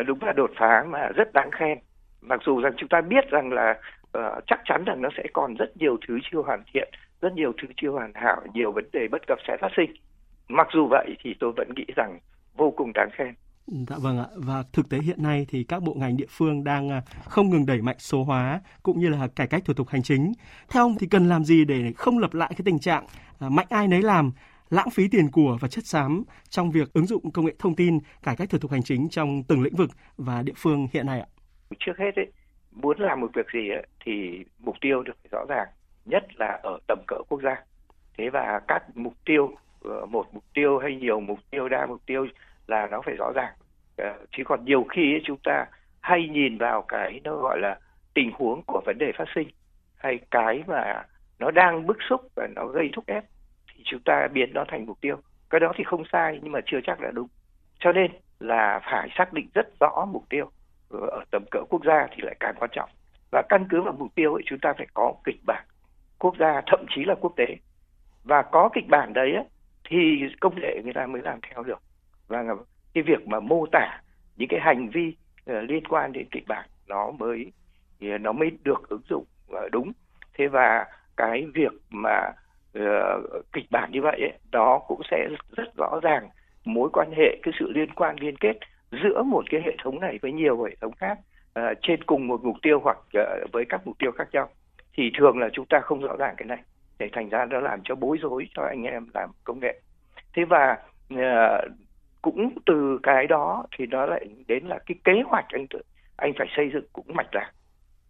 đúng 0.07 0.23
là 0.23 0.33
đột 0.33 0.51
phá 0.59 0.85
mà 0.89 1.09
rất 1.17 1.33
đáng 1.33 1.51
khen. 1.51 1.79
Mặc 2.21 2.41
dù 2.47 2.61
rằng 2.61 2.73
chúng 2.77 2.89
ta 2.89 3.01
biết 3.01 3.31
rằng 3.31 3.53
là 3.53 3.75
uh, 4.19 4.45
chắc 4.47 4.61
chắn 4.65 4.85
rằng 4.85 5.03
nó 5.03 5.09
sẽ 5.17 5.23
còn 5.33 5.55
rất 5.55 5.77
nhiều 5.77 5.97
thứ 6.09 6.19
chưa 6.31 6.43
hoàn 6.43 6.63
thiện 6.73 6.89
rất 7.23 7.33
nhiều 7.33 7.53
thứ 7.63 7.69
chưa 7.77 7.91
hoàn 7.91 8.13
hảo, 8.15 8.43
nhiều 8.55 8.73
vấn 8.73 8.85
đề 8.93 9.09
bất 9.11 9.27
cập 9.27 9.39
sẽ 9.49 9.57
phát 9.61 9.69
sinh. 9.77 9.91
Mặc 10.49 10.67
dù 10.75 10.87
vậy 10.91 11.17
thì 11.25 11.35
tôi 11.41 11.53
vẫn 11.57 11.69
nghĩ 11.77 11.85
rằng 11.97 12.19
vô 12.57 12.75
cùng 12.77 12.93
đáng 12.93 13.09
khen. 13.13 13.35
Dạ 13.67 13.97
vâng 14.03 14.19
ạ. 14.19 14.27
Và 14.37 14.65
thực 14.73 14.89
tế 14.89 14.99
hiện 14.99 15.23
nay 15.23 15.47
thì 15.49 15.65
các 15.65 15.83
bộ 15.83 15.95
ngành 15.95 16.17
địa 16.17 16.27
phương 16.29 16.65
đang 16.65 16.89
à, 16.89 17.03
không 17.25 17.51
ngừng 17.51 17.67
đẩy 17.67 17.83
mạnh 17.83 17.97
số 17.99 18.25
hóa 18.25 18.61
cũng 18.83 19.01
như 19.01 19.09
là 19.09 19.29
cải 19.37 19.47
cách 19.47 19.63
thủ 19.65 19.75
tục 19.75 19.89
hành 19.89 20.03
chính. 20.03 20.33
Theo 20.71 20.83
ông 20.83 20.95
thì 21.01 21.07
cần 21.11 21.29
làm 21.29 21.45
gì 21.45 21.65
để 21.65 21.93
không 21.97 22.19
lập 22.19 22.35
lại 22.35 22.51
cái 22.51 22.63
tình 22.65 22.79
trạng 22.79 23.07
à, 23.41 23.49
mạnh 23.49 23.67
ai 23.71 23.89
nấy 23.89 24.03
làm, 24.03 24.33
lãng 24.71 24.91
phí 24.91 25.09
tiền 25.09 25.31
của 25.33 25.59
và 25.61 25.69
chất 25.69 25.87
xám 25.87 26.23
trong 26.49 26.71
việc 26.71 26.93
ứng 26.93 27.07
dụng 27.07 27.31
công 27.31 27.45
nghệ 27.45 27.55
thông 27.59 27.77
tin 27.77 27.99
cải 28.23 28.37
cách 28.37 28.51
thủ 28.51 28.59
tục 28.59 28.71
hành 28.71 28.83
chính 28.83 29.09
trong 29.09 29.43
từng 29.49 29.63
lĩnh 29.63 29.77
vực 29.77 29.91
và 30.17 30.43
địa 30.43 30.53
phương 30.57 30.87
hiện 30.93 31.07
nay 31.07 31.21
ạ? 31.21 31.27
Trước 31.79 31.99
hết 31.99 32.17
ấy, 32.17 32.27
muốn 32.71 33.01
làm 33.01 33.21
một 33.21 33.31
việc 33.35 33.47
gì 33.55 33.69
ấy, 33.69 33.87
thì 34.05 34.45
mục 34.59 34.75
tiêu 34.81 35.03
được 35.03 35.17
rõ 35.31 35.45
ràng 35.49 35.69
nhất 36.05 36.25
là 36.37 36.61
ở 36.63 36.79
tầm 36.89 36.99
cỡ 37.07 37.17
quốc 37.29 37.43
gia. 37.43 37.57
Thế 38.19 38.31
và 38.31 38.61
các 38.69 38.83
mục 38.95 39.15
tiêu 39.25 39.55
ờ, 39.85 40.07
một 40.07 40.27
mục 40.35 40.45
tiêu 40.55 40.79
hay 40.79 40.97
nhiều 40.97 41.21
mục 41.21 41.39
tiêu, 41.51 41.69
đa 41.69 41.87
mục 41.87 42.01
tiêu 42.07 42.27
là 42.67 42.89
nó 42.91 43.01
phải 43.05 43.15
rõ 43.19 43.33
ràng. 43.35 43.53
Ờ, 43.97 44.15
chứ 44.31 44.43
còn 44.47 44.65
nhiều 44.65 44.87
khi 44.91 45.21
chúng 45.25 45.39
ta 45.45 45.67
hay 46.01 46.29
nhìn 46.29 46.59
vào 46.59 46.83
cái 46.83 47.21
nó 47.25 47.37
gọi 47.37 47.59
là 47.61 47.79
tình 48.15 48.31
huống 48.35 48.63
của 48.67 48.83
vấn 48.87 48.99
đề 48.99 49.13
phát 49.19 49.29
sinh, 49.35 49.49
hay 49.97 50.19
cái 50.31 50.63
mà 50.67 51.03
nó 51.39 51.51
đang 51.51 51.87
bức 51.87 51.97
xúc 52.09 52.21
và 52.37 52.49
nó 52.57 52.67
gây 52.67 52.91
thúc 52.93 53.05
ép, 53.07 53.25
thì 53.75 53.83
chúng 53.85 54.01
ta 54.05 54.29
biến 54.33 54.51
nó 54.55 54.65
thành 54.69 54.87
mục 54.87 55.01
tiêu. 55.01 55.17
Cái 55.51 55.61
đó 55.61 55.73
thì 55.77 55.85
không 55.85 56.05
sai, 56.13 56.39
nhưng 56.43 56.53
mà 56.53 56.61
chưa 56.67 56.79
chắc 56.85 57.01
là 57.01 57.11
đúng. 57.11 57.29
Cho 57.79 57.93
nên 57.93 58.11
là 58.41 58.81
phải 58.91 59.09
xác 59.19 59.33
định 59.33 59.49
rất 59.55 59.67
rõ 59.81 60.07
mục 60.13 60.25
tiêu 60.29 60.51
ờ, 60.91 60.99
ở 60.99 61.25
tầm 61.31 61.45
cỡ 61.51 61.59
quốc 61.69 61.85
gia 61.85 62.07
thì 62.11 62.17
lại 62.23 62.37
càng 62.41 62.55
quan 62.59 62.71
trọng. 62.73 62.91
Và 63.33 63.43
căn 63.49 63.67
cứ 63.71 63.83
vào 63.83 63.95
mục 63.99 64.15
tiêu 64.15 64.35
ấy, 64.35 64.43
chúng 64.47 64.59
ta 64.59 64.73
phải 64.79 64.87
có 64.95 65.15
kịch 65.25 65.41
bản 65.47 65.65
quốc 66.23 66.37
gia 66.39 66.61
thậm 66.67 66.85
chí 66.89 67.05
là 67.05 67.15
quốc 67.21 67.33
tế. 67.37 67.47
Và 68.25 68.43
có 68.43 68.69
kịch 68.75 68.89
bản 68.89 69.13
đấy 69.13 69.37
thì 69.89 70.23
công 70.41 70.61
nghệ 70.61 70.81
người 70.85 70.93
ta 70.93 71.07
mới 71.07 71.23
làm 71.23 71.39
theo 71.43 71.63
được. 71.63 71.83
Và 72.29 72.45
cái 72.95 73.03
việc 73.03 73.29
mà 73.29 73.41
mô 73.41 73.67
tả 73.73 74.01
những 74.37 74.49
cái 74.49 74.61
hành 74.61 74.89
vi 74.89 75.17
ờ, 75.47 75.61
liên 75.61 75.85
quan 75.85 76.13
đến 76.13 76.27
kịch 76.31 76.45
bản 76.49 76.69
nó 76.89 77.11
mới 77.11 77.53
thì 78.01 78.19
nó 78.19 78.33
mới 78.33 78.51
được 78.65 78.89
ứng 78.89 79.03
dụng 79.09 79.25
ờ, 79.49 79.69
đúng. 79.73 79.93
Thế 80.35 80.49
và 80.49 80.87
cái 81.17 81.47
việc 81.55 81.73
mà 81.91 82.31
uh, 82.79 83.47
kịch 83.53 83.67
bản 83.71 83.91
như 83.93 84.03
vậy 84.03 84.21
ấy, 84.21 84.39
đó 84.53 84.81
cũng 84.89 85.01
sẽ 85.11 85.29
rất 85.57 85.77
rõ 85.77 86.01
ràng 86.03 86.29
mối 86.65 86.91
quan 86.93 87.11
hệ 87.17 87.37
cái 87.43 87.55
sự 87.59 87.73
liên 87.75 87.95
quan 87.95 88.17
liên 88.21 88.37
kết 88.37 88.59
giữa 89.03 89.23
một 89.23 89.45
cái 89.51 89.61
hệ 89.65 89.77
thống 89.83 90.01
này 90.01 90.19
với 90.23 90.33
nhiều 90.33 90.65
hệ 90.65 90.77
thống 90.81 90.93
khác 90.93 91.19
uh, 91.59 91.79
trên 91.83 92.05
cùng 92.05 92.27
một 92.27 92.45
mục 92.45 92.57
tiêu 92.63 92.81
hoặc 92.85 92.99
uh, 92.99 93.53
với 93.53 93.65
các 93.69 93.87
mục 93.87 93.99
tiêu 93.99 94.13
khác 94.13 94.29
nhau 94.33 94.49
thì 94.95 95.11
thường 95.19 95.39
là 95.39 95.49
chúng 95.53 95.67
ta 95.67 95.81
không 95.81 96.01
rõ 96.01 96.17
ràng 96.19 96.35
cái 96.37 96.47
này 96.47 96.59
để 96.99 97.09
thành 97.13 97.29
ra 97.29 97.45
nó 97.45 97.61
làm 97.61 97.81
cho 97.85 97.95
bối 97.95 98.19
rối 98.23 98.49
cho 98.55 98.63
anh 98.63 98.83
em 98.83 99.07
làm 99.15 99.31
công 99.45 99.61
nghệ. 99.61 99.81
Thế 100.35 100.45
và 100.45 100.79
uh, 101.15 101.73
cũng 102.23 102.51
từ 102.67 102.99
cái 103.03 103.27
đó 103.27 103.65
thì 103.79 103.87
nó 103.87 104.07
lại 104.07 104.27
đến 104.47 104.67
là 104.67 104.79
cái 104.87 104.95
kế 105.05 105.23
hoạch 105.27 105.47
anh 105.49 105.67
anh 106.17 106.33
phải 106.39 106.47
xây 106.57 106.71
dựng 106.73 106.85
cũng 106.93 107.07
mạch 107.09 107.35
lạc. 107.35 107.51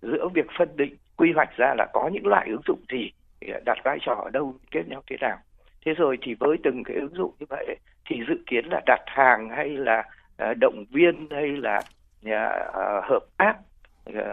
Giữa 0.03 0.29
việc 0.35 0.47
phân 0.59 0.77
định 0.77 0.97
quy 1.17 1.33
hoạch 1.33 1.57
ra 1.57 1.75
là 1.79 1.87
có 1.93 2.11
những 2.13 2.27
loại 2.27 2.49
ứng 2.49 2.63
dụng 2.67 2.81
gì 2.93 3.11
ờ, 3.53 3.61
đặt 3.65 3.79
vai 3.85 3.99
trò 4.03 4.15
ở 4.15 4.31
đâu 4.31 4.55
kết 4.71 4.89
nhau 4.89 5.03
thế 5.11 5.17
nào. 5.21 5.39
Thế 5.85 5.95
rồi 5.95 6.19
thì 6.23 6.35
với 6.35 6.57
từng 6.63 6.83
cái 6.85 6.97
ứng 6.97 7.15
dụng 7.15 7.33
như 7.39 7.47
vậy 7.49 7.77
thì 8.11 8.23
dự 8.29 8.35
kiến 8.47 8.65
là 8.71 8.81
đặt 8.87 9.01
hàng 9.07 9.49
hay 9.49 9.69
là 9.69 10.05
ờ, 10.37 10.55
động 10.55 10.85
viên 10.91 11.27
hay 11.31 11.49
là 11.49 11.83
hợp 13.03 13.23
tác 13.37 13.55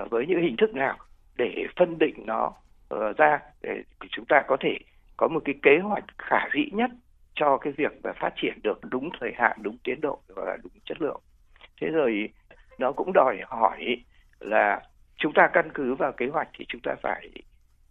với 0.09 0.25
những 0.27 0.41
hình 0.41 0.55
thức 0.57 0.73
nào? 0.75 0.97
Để 1.39 1.65
phân 1.75 1.99
định 1.99 2.15
nó 2.25 2.53
uh, 2.95 3.17
ra 3.17 3.39
để 3.61 3.83
chúng 4.11 4.25
ta 4.25 4.43
có 4.47 4.57
thể 4.59 4.77
có 5.17 5.27
một 5.27 5.41
cái 5.45 5.55
kế 5.61 5.77
hoạch 5.83 6.03
khả 6.17 6.49
dĩ 6.53 6.69
nhất 6.71 6.89
cho 7.35 7.57
cái 7.57 7.73
việc 7.77 7.91
và 8.03 8.13
phát 8.13 8.33
triển 8.35 8.53
được 8.63 8.79
đúng 8.89 9.09
thời 9.19 9.31
hạn, 9.37 9.57
đúng 9.61 9.77
tiến 9.83 10.01
độ 10.01 10.19
và 10.27 10.57
đúng 10.63 10.71
chất 10.85 11.01
lượng. 11.01 11.21
Thế 11.81 11.87
rồi 11.87 12.29
nó 12.79 12.91
cũng 12.91 13.11
đòi 13.13 13.37
hỏi 13.47 13.97
là 14.39 14.81
chúng 15.17 15.33
ta 15.33 15.49
căn 15.53 15.69
cứ 15.73 15.95
vào 15.95 16.11
kế 16.11 16.27
hoạch 16.27 16.47
thì 16.57 16.65
chúng 16.69 16.81
ta 16.81 16.95
phải 17.01 17.29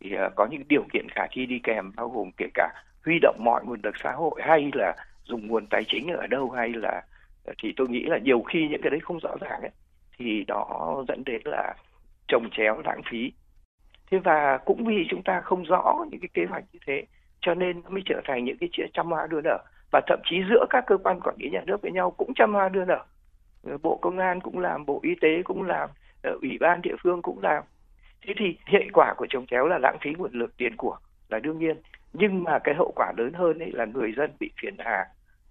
thì, 0.01 0.17
có 0.37 0.47
những 0.51 0.63
điều 0.69 0.85
kiện 0.93 1.09
khả 1.09 1.27
thi 1.31 1.47
đi 1.47 1.59
kèm 1.63 1.93
bao 1.97 2.09
gồm 2.09 2.31
kể 2.37 2.47
cả 2.55 2.69
huy 3.05 3.19
động 3.23 3.37
mọi 3.45 3.65
nguồn 3.65 3.81
lực 3.83 3.95
xã 4.03 4.13
hội 4.13 4.41
hay 4.45 4.71
là 4.75 4.95
dùng 5.25 5.47
nguồn 5.47 5.67
tài 5.67 5.85
chính 5.89 6.09
ở 6.09 6.27
đâu 6.27 6.51
hay 6.51 6.69
là 6.69 7.03
thì 7.63 7.73
tôi 7.77 7.89
nghĩ 7.89 8.03
là 8.03 8.19
nhiều 8.19 8.43
khi 8.43 8.69
những 8.69 8.83
cái 8.83 8.91
đấy 8.91 9.01
không 9.01 9.19
rõ 9.23 9.37
ràng 9.41 9.61
ấy 9.61 9.71
thì 10.19 10.45
đó 10.45 11.05
dẫn 11.09 11.23
đến 11.27 11.43
là 11.45 11.75
trồng 12.29 12.51
chéo 12.51 12.83
lãng 12.85 13.01
phí. 13.11 13.33
Thế 14.11 14.19
và 14.19 14.59
cũng 14.65 14.85
vì 14.85 15.07
chúng 15.11 15.23
ta 15.23 15.41
không 15.41 15.63
rõ 15.63 16.05
những 16.11 16.21
cái 16.21 16.29
kế 16.35 16.45
hoạch 16.51 16.65
như 16.73 16.79
thế 16.87 17.07
cho 17.41 17.55
nên 17.55 17.81
nó 17.85 17.91
mới 17.91 18.03
trở 18.07 18.21
thành 18.25 18.45
những 18.45 18.57
cái 18.59 18.69
chuyện 18.73 18.91
trăm 18.93 19.07
hoa 19.07 19.27
đua 19.27 19.41
nở. 19.45 19.59
Và 19.93 20.01
thậm 20.07 20.21
chí 20.25 20.37
giữa 20.51 20.65
các 20.71 20.85
cơ 20.87 20.97
quan 20.97 21.21
quản 21.21 21.37
lý 21.39 21.51
nhà 21.51 21.63
nước 21.67 21.83
với 21.83 21.93
nhau 21.93 22.11
cũng 22.11 22.35
trăm 22.35 22.55
hoa 22.55 22.69
đua 22.69 22.85
nở. 22.85 23.05
Ờ, 23.65 23.79
bộ 23.83 23.99
công 24.03 24.19
an 24.19 24.41
cũng 24.41 24.59
làm 24.59 24.87
bộ 24.87 25.01
y 25.03 25.15
tế 25.21 25.43
cũng 25.45 25.63
làm 25.63 25.91
ờ, 26.23 26.39
ủy 26.43 26.59
ban 26.61 26.83
địa 26.83 26.97
phương 27.03 27.23
cũng 27.23 27.43
làm. 27.43 27.63
Thế 28.27 28.35
thì 28.39 28.57
hệ 28.65 28.87
quả 28.93 29.15
của 29.17 29.27
trồng 29.31 29.47
chéo 29.47 29.67
là 29.67 29.79
lãng 29.79 29.99
phí 30.01 30.11
nguồn 30.11 30.33
lực 30.33 30.57
tiền 30.57 30.77
của 30.77 30.97
là 31.29 31.39
đương 31.39 31.59
nhiên. 31.59 31.77
Nhưng 32.13 32.45
mà 32.45 32.59
cái 32.65 32.75
hậu 32.75 32.93
quả 32.97 33.13
lớn 33.17 33.33
hơn 33.33 33.59
ấy 33.59 33.73
là 33.73 33.85
người 33.85 34.13
dân 34.17 34.31
bị 34.41 34.51
phiền 34.63 34.75
hà 34.79 35.07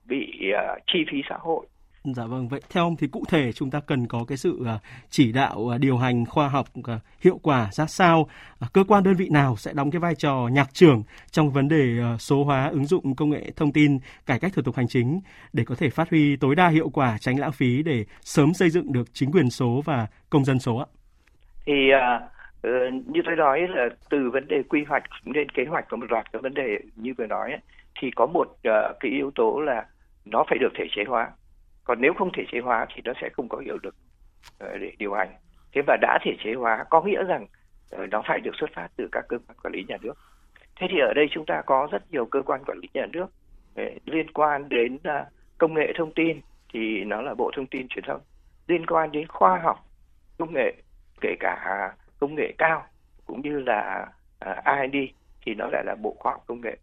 bị 0.05 0.51
uh, 0.53 0.81
chi 0.87 1.05
phí 1.11 1.21
xã 1.29 1.37
hội. 1.39 1.65
Dạ 2.13 2.25
vâng, 2.25 2.47
vậy 2.47 2.61
theo 2.69 2.83
ông 2.83 2.95
thì 2.95 3.07
cụ 3.07 3.23
thể 3.29 3.51
chúng 3.51 3.71
ta 3.71 3.79
cần 3.79 4.07
có 4.07 4.25
cái 4.27 4.37
sự 4.37 4.63
à, 4.65 4.79
chỉ 5.09 5.31
đạo 5.31 5.73
à, 5.73 5.77
điều 5.77 5.97
hành 5.97 6.25
khoa 6.25 6.47
học 6.47 6.67
à, 6.83 6.99
hiệu 7.21 7.39
quả 7.43 7.69
ra 7.71 7.85
sao? 7.85 8.29
Cơ 8.73 8.83
quan 8.87 9.03
đơn 9.03 9.15
vị 9.15 9.29
nào 9.31 9.55
sẽ 9.55 9.73
đóng 9.73 9.91
cái 9.91 9.99
vai 9.99 10.15
trò 10.15 10.47
nhạc 10.51 10.73
trưởng 10.73 11.03
trong 11.31 11.49
vấn 11.49 11.67
đề 11.67 11.97
số 12.19 12.43
hóa 12.43 12.67
ứng 12.67 12.85
dụng 12.85 13.15
công 13.15 13.29
nghệ 13.29 13.51
thông 13.55 13.71
tin, 13.71 13.99
cải 14.25 14.39
cách 14.39 14.51
thủ 14.55 14.61
tục 14.61 14.75
hành 14.75 14.87
chính 14.87 15.19
để 15.53 15.63
có 15.65 15.75
thể 15.75 15.89
phát 15.89 16.09
huy 16.09 16.35
tối 16.35 16.55
đa 16.55 16.67
hiệu 16.67 16.89
quả 16.89 17.17
tránh 17.19 17.39
lãng 17.39 17.51
phí 17.51 17.83
để 17.83 18.05
sớm 18.21 18.53
xây 18.53 18.69
dựng 18.69 18.93
được 18.93 19.13
chính 19.13 19.31
quyền 19.31 19.49
số 19.49 19.81
và 19.85 20.07
công 20.29 20.45
dân 20.45 20.59
số 20.59 20.77
ạ? 20.77 20.85
Thì 21.65 21.73
Ờ, 22.61 22.89
như 23.05 23.21
tôi 23.25 23.35
nói 23.35 23.67
là 23.69 23.89
từ 24.09 24.29
vấn 24.33 24.47
đề 24.47 24.63
quy 24.69 24.83
hoạch 24.87 25.03
đến 25.25 25.49
kế 25.49 25.65
hoạch 25.65 25.85
có 25.89 25.97
một 25.97 26.05
loạt 26.09 26.31
các 26.33 26.41
vấn 26.41 26.53
đề 26.53 26.79
như 26.95 27.13
vừa 27.17 27.25
nói 27.25 27.51
ấy, 27.51 27.59
thì 28.01 28.11
có 28.15 28.25
một 28.25 28.47
uh, 28.47 28.99
cái 28.99 29.11
yếu 29.11 29.31
tố 29.35 29.59
là 29.59 29.85
nó 30.25 30.43
phải 30.49 30.57
được 30.57 30.69
thể 30.75 30.83
chế 30.95 31.03
hóa 31.07 31.31
còn 31.87 32.01
nếu 32.01 32.13
không 32.13 32.31
thể 32.33 32.43
chế 32.51 32.59
hóa 32.59 32.85
thì 32.95 33.01
nó 33.05 33.13
sẽ 33.21 33.29
không 33.29 33.49
có 33.49 33.57
hiệu 33.57 33.77
lực 33.83 33.95
ờ, 34.59 34.77
để 34.77 34.91
điều 34.97 35.13
hành. 35.13 35.35
Thế 35.73 35.81
và 35.87 35.97
đã 36.01 36.19
thể 36.23 36.31
chế 36.43 36.53
hóa 36.53 36.85
có 36.89 37.01
nghĩa 37.01 37.23
rằng 37.23 37.45
ờ, 37.91 38.07
nó 38.11 38.21
phải 38.27 38.39
được 38.39 38.55
xuất 38.59 38.69
phát 38.73 38.87
từ 38.95 39.07
các 39.11 39.25
cơ 39.29 39.37
quan 39.47 39.57
quản 39.63 39.73
lý 39.73 39.85
nhà 39.87 39.97
nước. 40.01 40.13
Thế 40.75 40.87
thì 40.89 40.99
ở 40.99 41.13
đây 41.15 41.27
chúng 41.31 41.45
ta 41.45 41.61
có 41.65 41.87
rất 41.91 42.11
nhiều 42.11 42.25
cơ 42.25 42.41
quan 42.41 42.63
quản 42.65 42.77
lý 42.81 42.87
nhà 42.93 43.05
nước 43.13 43.25
ờ, 43.75 43.83
liên 44.05 44.31
quan 44.33 44.69
đến 44.69 44.97
công 45.57 45.73
nghệ 45.73 45.93
thông 45.97 46.13
tin 46.13 46.41
thì 46.73 47.03
nó 47.03 47.21
là 47.21 47.33
bộ 47.33 47.51
thông 47.55 47.67
tin 47.67 47.87
truyền 47.87 48.05
thông. 48.07 48.21
Liên 48.67 48.85
quan 48.85 49.11
đến 49.11 49.27
khoa 49.27 49.59
học 49.63 49.85
công 50.37 50.53
nghệ 50.53 50.73
kể 51.21 51.35
cả 51.39 51.91
công 52.19 52.35
nghệ 52.35 52.53
cao 52.57 52.85
cũng 53.25 53.41
như 53.41 53.59
là 53.59 54.07
uh, 54.49 54.57
R&D 54.65 54.97
thì 55.45 55.53
nó 55.53 55.67
lại 55.71 55.83
là 55.85 55.95
bộ 55.95 56.15
khoa 56.19 56.31
học 56.31 56.43
công 56.47 56.61
nghệ. 56.61 56.77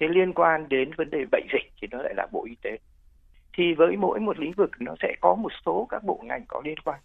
Thế 0.00 0.08
liên 0.08 0.32
quan 0.32 0.68
đến 0.68 0.90
vấn 0.96 1.10
đề 1.10 1.24
bệnh 1.32 1.46
dịch 1.52 1.72
thì 1.80 1.88
nó 1.90 2.02
lại 2.02 2.14
là 2.16 2.26
bộ 2.32 2.44
y 2.44 2.56
tế 2.62 2.78
thì 3.52 3.74
với 3.74 3.96
mỗi 3.96 4.20
một 4.20 4.38
lĩnh 4.38 4.52
vực 4.52 4.70
nó 4.78 4.94
sẽ 5.02 5.14
có 5.20 5.34
một 5.34 5.52
số 5.66 5.86
các 5.90 6.04
bộ 6.04 6.20
ngành 6.24 6.44
có 6.48 6.62
liên 6.64 6.78
quan. 6.84 7.00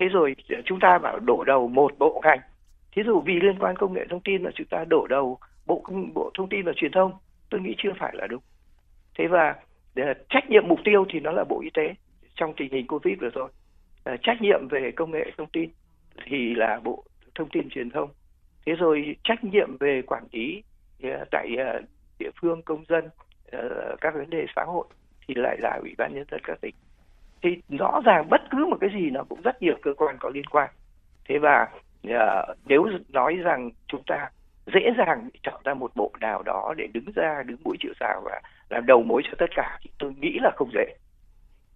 Thế 0.00 0.08
rồi 0.08 0.36
ờ, 0.48 0.56
chúng 0.64 0.80
ta 0.80 0.98
bảo 0.98 1.18
đổ 1.18 1.44
đầu 1.44 1.68
một 1.68 1.92
bộ 1.98 2.20
ngành. 2.24 2.40
Thí 2.92 3.02
dụ 3.06 3.20
vì 3.20 3.34
liên 3.40 3.58
quan 3.58 3.76
công 3.76 3.92
nghệ 3.92 4.06
thông 4.10 4.20
tin 4.20 4.42
mà 4.42 4.50
chúng 4.54 4.66
ta 4.70 4.84
đổ 4.88 5.06
đầu 5.06 5.38
bộ 5.66 5.84
bộ 6.14 6.30
thông 6.34 6.48
tin 6.48 6.62
và 6.64 6.72
truyền 6.76 6.92
thông, 6.92 7.12
tôi 7.50 7.60
nghĩ 7.60 7.74
chưa 7.78 7.92
phải 7.98 8.14
là 8.16 8.26
đúng. 8.26 8.42
Thế 9.18 9.26
và 9.26 9.56
ờ, 9.96 10.14
trách 10.28 10.50
nhiệm 10.50 10.68
mục 10.68 10.78
tiêu 10.84 11.04
thì 11.12 11.20
nó 11.20 11.32
là 11.32 11.44
bộ 11.44 11.60
y 11.60 11.70
tế 11.74 11.94
trong 12.34 12.54
tình 12.56 12.72
hình 12.72 12.86
covid 12.86 13.18
vừa 13.20 13.30
rồi. 13.30 13.48
Ờ, 14.04 14.16
trách 14.22 14.42
nhiệm 14.42 14.68
về 14.68 14.92
công 14.96 15.10
nghệ 15.10 15.32
thông 15.38 15.50
tin 15.52 15.70
thì 16.26 16.54
là 16.54 16.80
bộ 16.84 17.04
thông 17.34 17.48
tin 17.48 17.68
truyền 17.68 17.90
thông. 17.90 18.08
Thế 18.66 18.72
rồi 18.72 19.16
trách 19.24 19.44
nhiệm 19.44 19.76
về 19.80 20.02
quản 20.06 20.24
lý 20.32 20.62
tại 21.30 21.56
địa 22.18 22.30
phương, 22.40 22.62
công 22.62 22.84
dân 22.88 23.08
các 24.00 24.14
vấn 24.14 24.30
đề 24.30 24.46
xã 24.56 24.64
hội 24.66 24.86
thì 25.30 25.42
lại 25.42 25.56
là 25.60 25.78
ủy 25.82 25.94
ban 25.98 26.14
nhân 26.14 26.24
dân 26.30 26.40
các 26.44 26.60
tỉnh. 26.60 26.74
Thì 27.42 27.62
rõ 27.78 28.00
ràng 28.04 28.28
bất 28.30 28.40
cứ 28.50 28.66
một 28.66 28.76
cái 28.80 28.90
gì 28.94 29.10
nó 29.10 29.24
cũng 29.28 29.40
rất 29.42 29.62
nhiều 29.62 29.74
cơ 29.82 29.94
quan 29.94 30.16
có 30.20 30.30
liên 30.34 30.46
quan. 30.46 30.70
Thế 31.28 31.38
và 31.38 31.68
uh, 32.08 32.58
nếu 32.66 32.86
nói 33.08 33.36
rằng 33.36 33.70
chúng 33.86 34.02
ta 34.06 34.30
dễ 34.66 34.80
dàng 34.98 35.28
chọn 35.42 35.60
ra 35.64 35.74
một 35.74 35.90
bộ 35.94 36.12
nào 36.20 36.42
đó 36.42 36.74
để 36.76 36.86
đứng 36.94 37.04
ra 37.14 37.42
đứng 37.46 37.56
mũi 37.64 37.76
chịu 37.80 37.92
sào 38.00 38.22
và 38.24 38.40
làm 38.68 38.86
đầu 38.86 39.02
mối 39.02 39.22
cho 39.24 39.32
tất 39.38 39.50
cả 39.56 39.78
thì 39.82 39.90
tôi 39.98 40.14
nghĩ 40.20 40.38
là 40.42 40.50
không 40.56 40.70
dễ. 40.74 40.96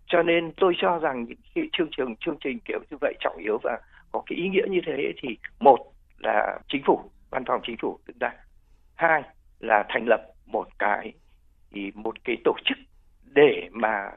Cho 0.06 0.22
nên 0.22 0.52
tôi 0.56 0.74
cho 0.78 0.98
rằng 0.98 1.26
cái 1.54 1.68
chương 1.72 1.88
trình 1.96 2.14
chương 2.20 2.36
trình 2.44 2.58
kiểu 2.64 2.78
như 2.90 2.96
vậy 3.00 3.14
trọng 3.20 3.36
yếu 3.36 3.58
và 3.62 3.78
có 4.12 4.22
cái 4.26 4.38
ý 4.38 4.48
nghĩa 4.48 4.66
như 4.70 4.80
thế 4.86 5.12
thì 5.22 5.36
một 5.60 5.78
là 6.18 6.58
chính 6.68 6.82
phủ 6.86 7.00
văn 7.30 7.44
phòng 7.46 7.60
chính 7.64 7.76
phủ 7.76 7.98
đứng 8.06 8.18
ra. 8.20 8.32
Hai 8.94 9.22
là 9.60 9.84
thành 9.88 10.04
lập 10.08 10.20
một 10.46 10.68
cái 10.78 11.12
thì 11.70 11.92
một 11.94 12.24
cái 12.24 12.36
tổ 12.44 12.54
chức 12.64 12.78
để 13.34 13.68
mà 13.72 14.10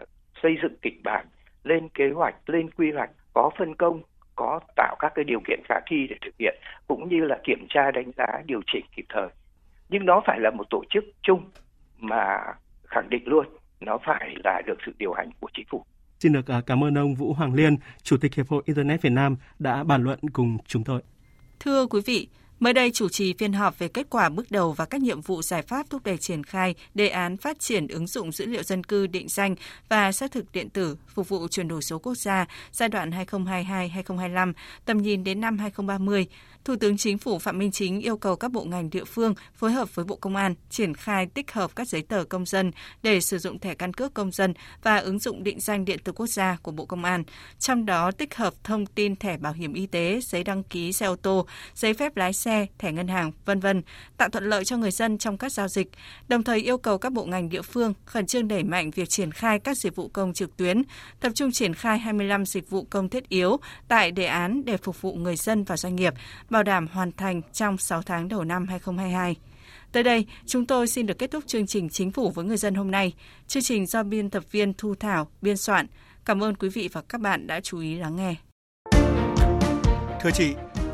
xây 0.43 0.57
dựng 0.62 0.75
kịch 0.81 1.03
bản 1.03 1.25
lên 1.63 1.89
kế 1.89 2.09
hoạch 2.15 2.50
lên 2.50 2.69
quy 2.71 2.91
hoạch 2.91 3.09
có 3.33 3.50
phân 3.57 3.75
công 3.75 4.01
có 4.36 4.59
tạo 4.75 4.95
các 5.00 5.12
cái 5.15 5.25
điều 5.25 5.39
kiện 5.47 5.59
khả 5.69 5.75
thi 5.89 6.07
để 6.09 6.15
thực 6.25 6.33
hiện 6.39 6.55
cũng 6.88 7.09
như 7.09 7.25
là 7.25 7.38
kiểm 7.43 7.65
tra 7.69 7.91
đánh 7.91 8.12
giá 8.17 8.27
điều 8.45 8.62
chỉnh 8.74 8.86
kịp 8.95 9.05
thời 9.09 9.27
nhưng 9.89 10.05
nó 10.05 10.21
phải 10.25 10.39
là 10.39 10.51
một 10.51 10.69
tổ 10.69 10.83
chức 10.89 11.03
chung 11.21 11.50
mà 11.97 12.38
khẳng 12.83 13.09
định 13.09 13.24
luôn 13.25 13.45
nó 13.79 13.97
phải 14.05 14.36
là 14.43 14.62
được 14.65 14.77
sự 14.86 14.91
điều 14.97 15.13
hành 15.13 15.29
của 15.39 15.50
chính 15.53 15.65
phủ 15.69 15.83
Xin 16.19 16.33
được 16.33 16.47
à, 16.47 16.62
cảm 16.65 16.83
ơn 16.83 16.97
ông 16.97 17.15
Vũ 17.15 17.33
Hoàng 17.33 17.53
Liên, 17.53 17.77
Chủ 18.03 18.17
tịch 18.17 18.33
Hiệp 18.33 18.47
hội 18.47 18.63
Internet 18.65 19.01
Việt 19.01 19.09
Nam 19.09 19.36
đã 19.59 19.83
bàn 19.83 20.03
luận 20.03 20.19
cùng 20.33 20.57
chúng 20.65 20.83
tôi. 20.83 21.01
Thưa 21.59 21.88
quý 21.88 22.01
vị, 22.05 22.27
Mới 22.59 22.73
đây 22.73 22.91
chủ 22.91 23.09
trì 23.09 23.33
phiên 23.33 23.53
họp 23.53 23.79
về 23.79 23.87
kết 23.87 24.07
quả 24.09 24.29
bước 24.29 24.51
đầu 24.51 24.71
và 24.71 24.85
các 24.85 25.01
nhiệm 25.01 25.21
vụ 25.21 25.41
giải 25.41 25.61
pháp 25.61 25.89
thúc 25.89 26.03
đẩy 26.03 26.17
triển 26.17 26.43
khai 26.43 26.75
đề 26.93 27.07
án 27.07 27.37
phát 27.37 27.59
triển 27.59 27.87
ứng 27.87 28.07
dụng 28.07 28.31
dữ 28.31 28.45
liệu 28.45 28.63
dân 28.63 28.83
cư 28.83 29.07
định 29.07 29.27
danh 29.29 29.55
và 29.89 30.11
xác 30.11 30.31
thực 30.31 30.51
điện 30.51 30.69
tử 30.69 30.97
phục 31.07 31.29
vụ 31.29 31.47
chuyển 31.47 31.67
đổi 31.67 31.81
số 31.81 31.99
quốc 31.99 32.15
gia 32.15 32.45
giai 32.71 32.89
đoạn 32.89 33.09
2022-2025, 33.09 34.53
tầm 34.85 34.97
nhìn 34.97 35.23
đến 35.23 35.41
năm 35.41 35.57
2030 35.57 36.27
Thủ 36.67 36.75
tướng 36.75 36.97
Chính 36.97 37.17
phủ 37.17 37.39
Phạm 37.39 37.57
Minh 37.57 37.71
Chính 37.71 38.01
yêu 38.01 38.17
cầu 38.17 38.35
các 38.35 38.51
bộ 38.51 38.63
ngành 38.63 38.89
địa 38.89 39.03
phương 39.03 39.33
phối 39.53 39.71
hợp 39.71 39.95
với 39.95 40.05
Bộ 40.05 40.15
Công 40.15 40.35
an 40.35 40.55
triển 40.69 40.93
khai 40.93 41.25
tích 41.25 41.51
hợp 41.51 41.75
các 41.75 41.87
giấy 41.87 42.01
tờ 42.01 42.23
công 42.23 42.45
dân 42.45 42.71
để 43.03 43.21
sử 43.21 43.37
dụng 43.37 43.59
thẻ 43.59 43.75
căn 43.75 43.93
cước 43.93 44.13
công 44.13 44.31
dân 44.31 44.53
và 44.83 44.97
ứng 44.97 45.19
dụng 45.19 45.43
định 45.43 45.59
danh 45.59 45.85
điện 45.85 45.99
tử 46.03 46.11
quốc 46.11 46.27
gia 46.27 46.57
của 46.61 46.71
Bộ 46.71 46.85
Công 46.85 47.03
an, 47.03 47.23
trong 47.59 47.85
đó 47.85 48.11
tích 48.11 48.35
hợp 48.35 48.53
thông 48.63 48.85
tin 48.85 49.15
thẻ 49.15 49.37
bảo 49.37 49.53
hiểm 49.53 49.73
y 49.73 49.85
tế, 49.85 50.19
giấy 50.23 50.43
đăng 50.43 50.63
ký 50.63 50.93
xe 50.93 51.05
ô 51.05 51.15
tô, 51.15 51.45
giấy 51.75 51.93
phép 51.93 52.17
lái 52.17 52.33
xe 52.33 52.47
xe, 52.48 52.66
thẻ 52.77 52.92
ngân 52.92 53.08
hàng, 53.08 53.32
vân 53.46 53.60
vân, 53.60 53.82
tạo 54.18 54.30
thuận 54.30 54.50
lợi 54.50 54.66
cho 54.66 54.77
người 54.77 54.92
dân 54.92 55.18
trong 55.18 55.38
các 55.38 55.51
giao 55.51 55.68
dịch. 55.68 55.88
Đồng 56.27 56.44
thời 56.44 56.60
yêu 56.60 56.77
cầu 56.77 56.98
các 56.98 57.12
bộ 57.12 57.25
ngành 57.25 57.50
địa 57.50 57.62
phương 57.62 57.94
khẩn 58.06 58.25
trương 58.25 58.48
đẩy 58.48 58.63
mạnh 58.63 58.92
việc 58.92 59.10
triển 59.10 59.32
khai 59.32 59.60
các 59.60 59.77
dịch 59.77 59.96
vụ 59.96 60.08
công 60.08 60.34
trực 60.34 60.58
tuyến, 60.58 60.82
tập 61.20 61.32
trung 61.36 61.51
triển 61.51 61.74
khai 61.74 62.00
25 62.00 62.46
dịch 62.46 62.70
vụ 62.70 62.88
công 62.89 63.10
thiết 63.10 63.30
yếu 63.30 63.58
tại 63.88 64.12
đề 64.12 64.25
án 64.25 64.66
để 64.66 64.77
phục 64.77 65.01
vụ 65.01 65.13
người 65.13 65.36
dân 65.36 65.63
và 65.63 65.77
doanh 65.77 65.96
nghiệp 65.96 66.13
bảo 66.50 66.63
đảm 66.63 66.88
hoàn 66.88 67.12
thành 67.12 67.42
trong 67.54 67.77
6 67.77 68.01
tháng 68.01 68.27
đầu 68.27 68.44
năm 68.44 68.68
2022. 68.68 69.36
Tới 69.92 70.04
đây, 70.04 70.25
chúng 70.46 70.66
tôi 70.66 70.88
xin 70.88 71.06
được 71.06 71.18
kết 71.20 71.32
thúc 71.32 71.44
chương 71.48 71.68
trình 71.68 71.89
Chính 71.89 72.12
phủ 72.12 72.30
với 72.30 72.46
người 72.46 72.58
dân 72.58 72.75
hôm 72.75 72.92
nay. 72.92 73.13
Chương 73.48 73.63
trình 73.63 73.86
do 73.86 74.04
biên 74.04 74.30
tập 74.30 74.44
viên 74.51 74.74
Thu 74.74 74.96
Thảo 74.96 75.27
biên 75.42 75.58
soạn. 75.58 75.88
Cảm 76.25 76.44
ơn 76.44 76.56
quý 76.56 76.70
vị 76.70 76.89
và 76.94 77.01
các 77.10 77.22
bạn 77.22 77.48
đã 77.48 77.60
chú 77.60 77.80
ý 77.80 77.96
lắng 77.96 78.16
nghe. 78.16 78.36
Thưa 80.22 80.30
chị, 80.34 80.54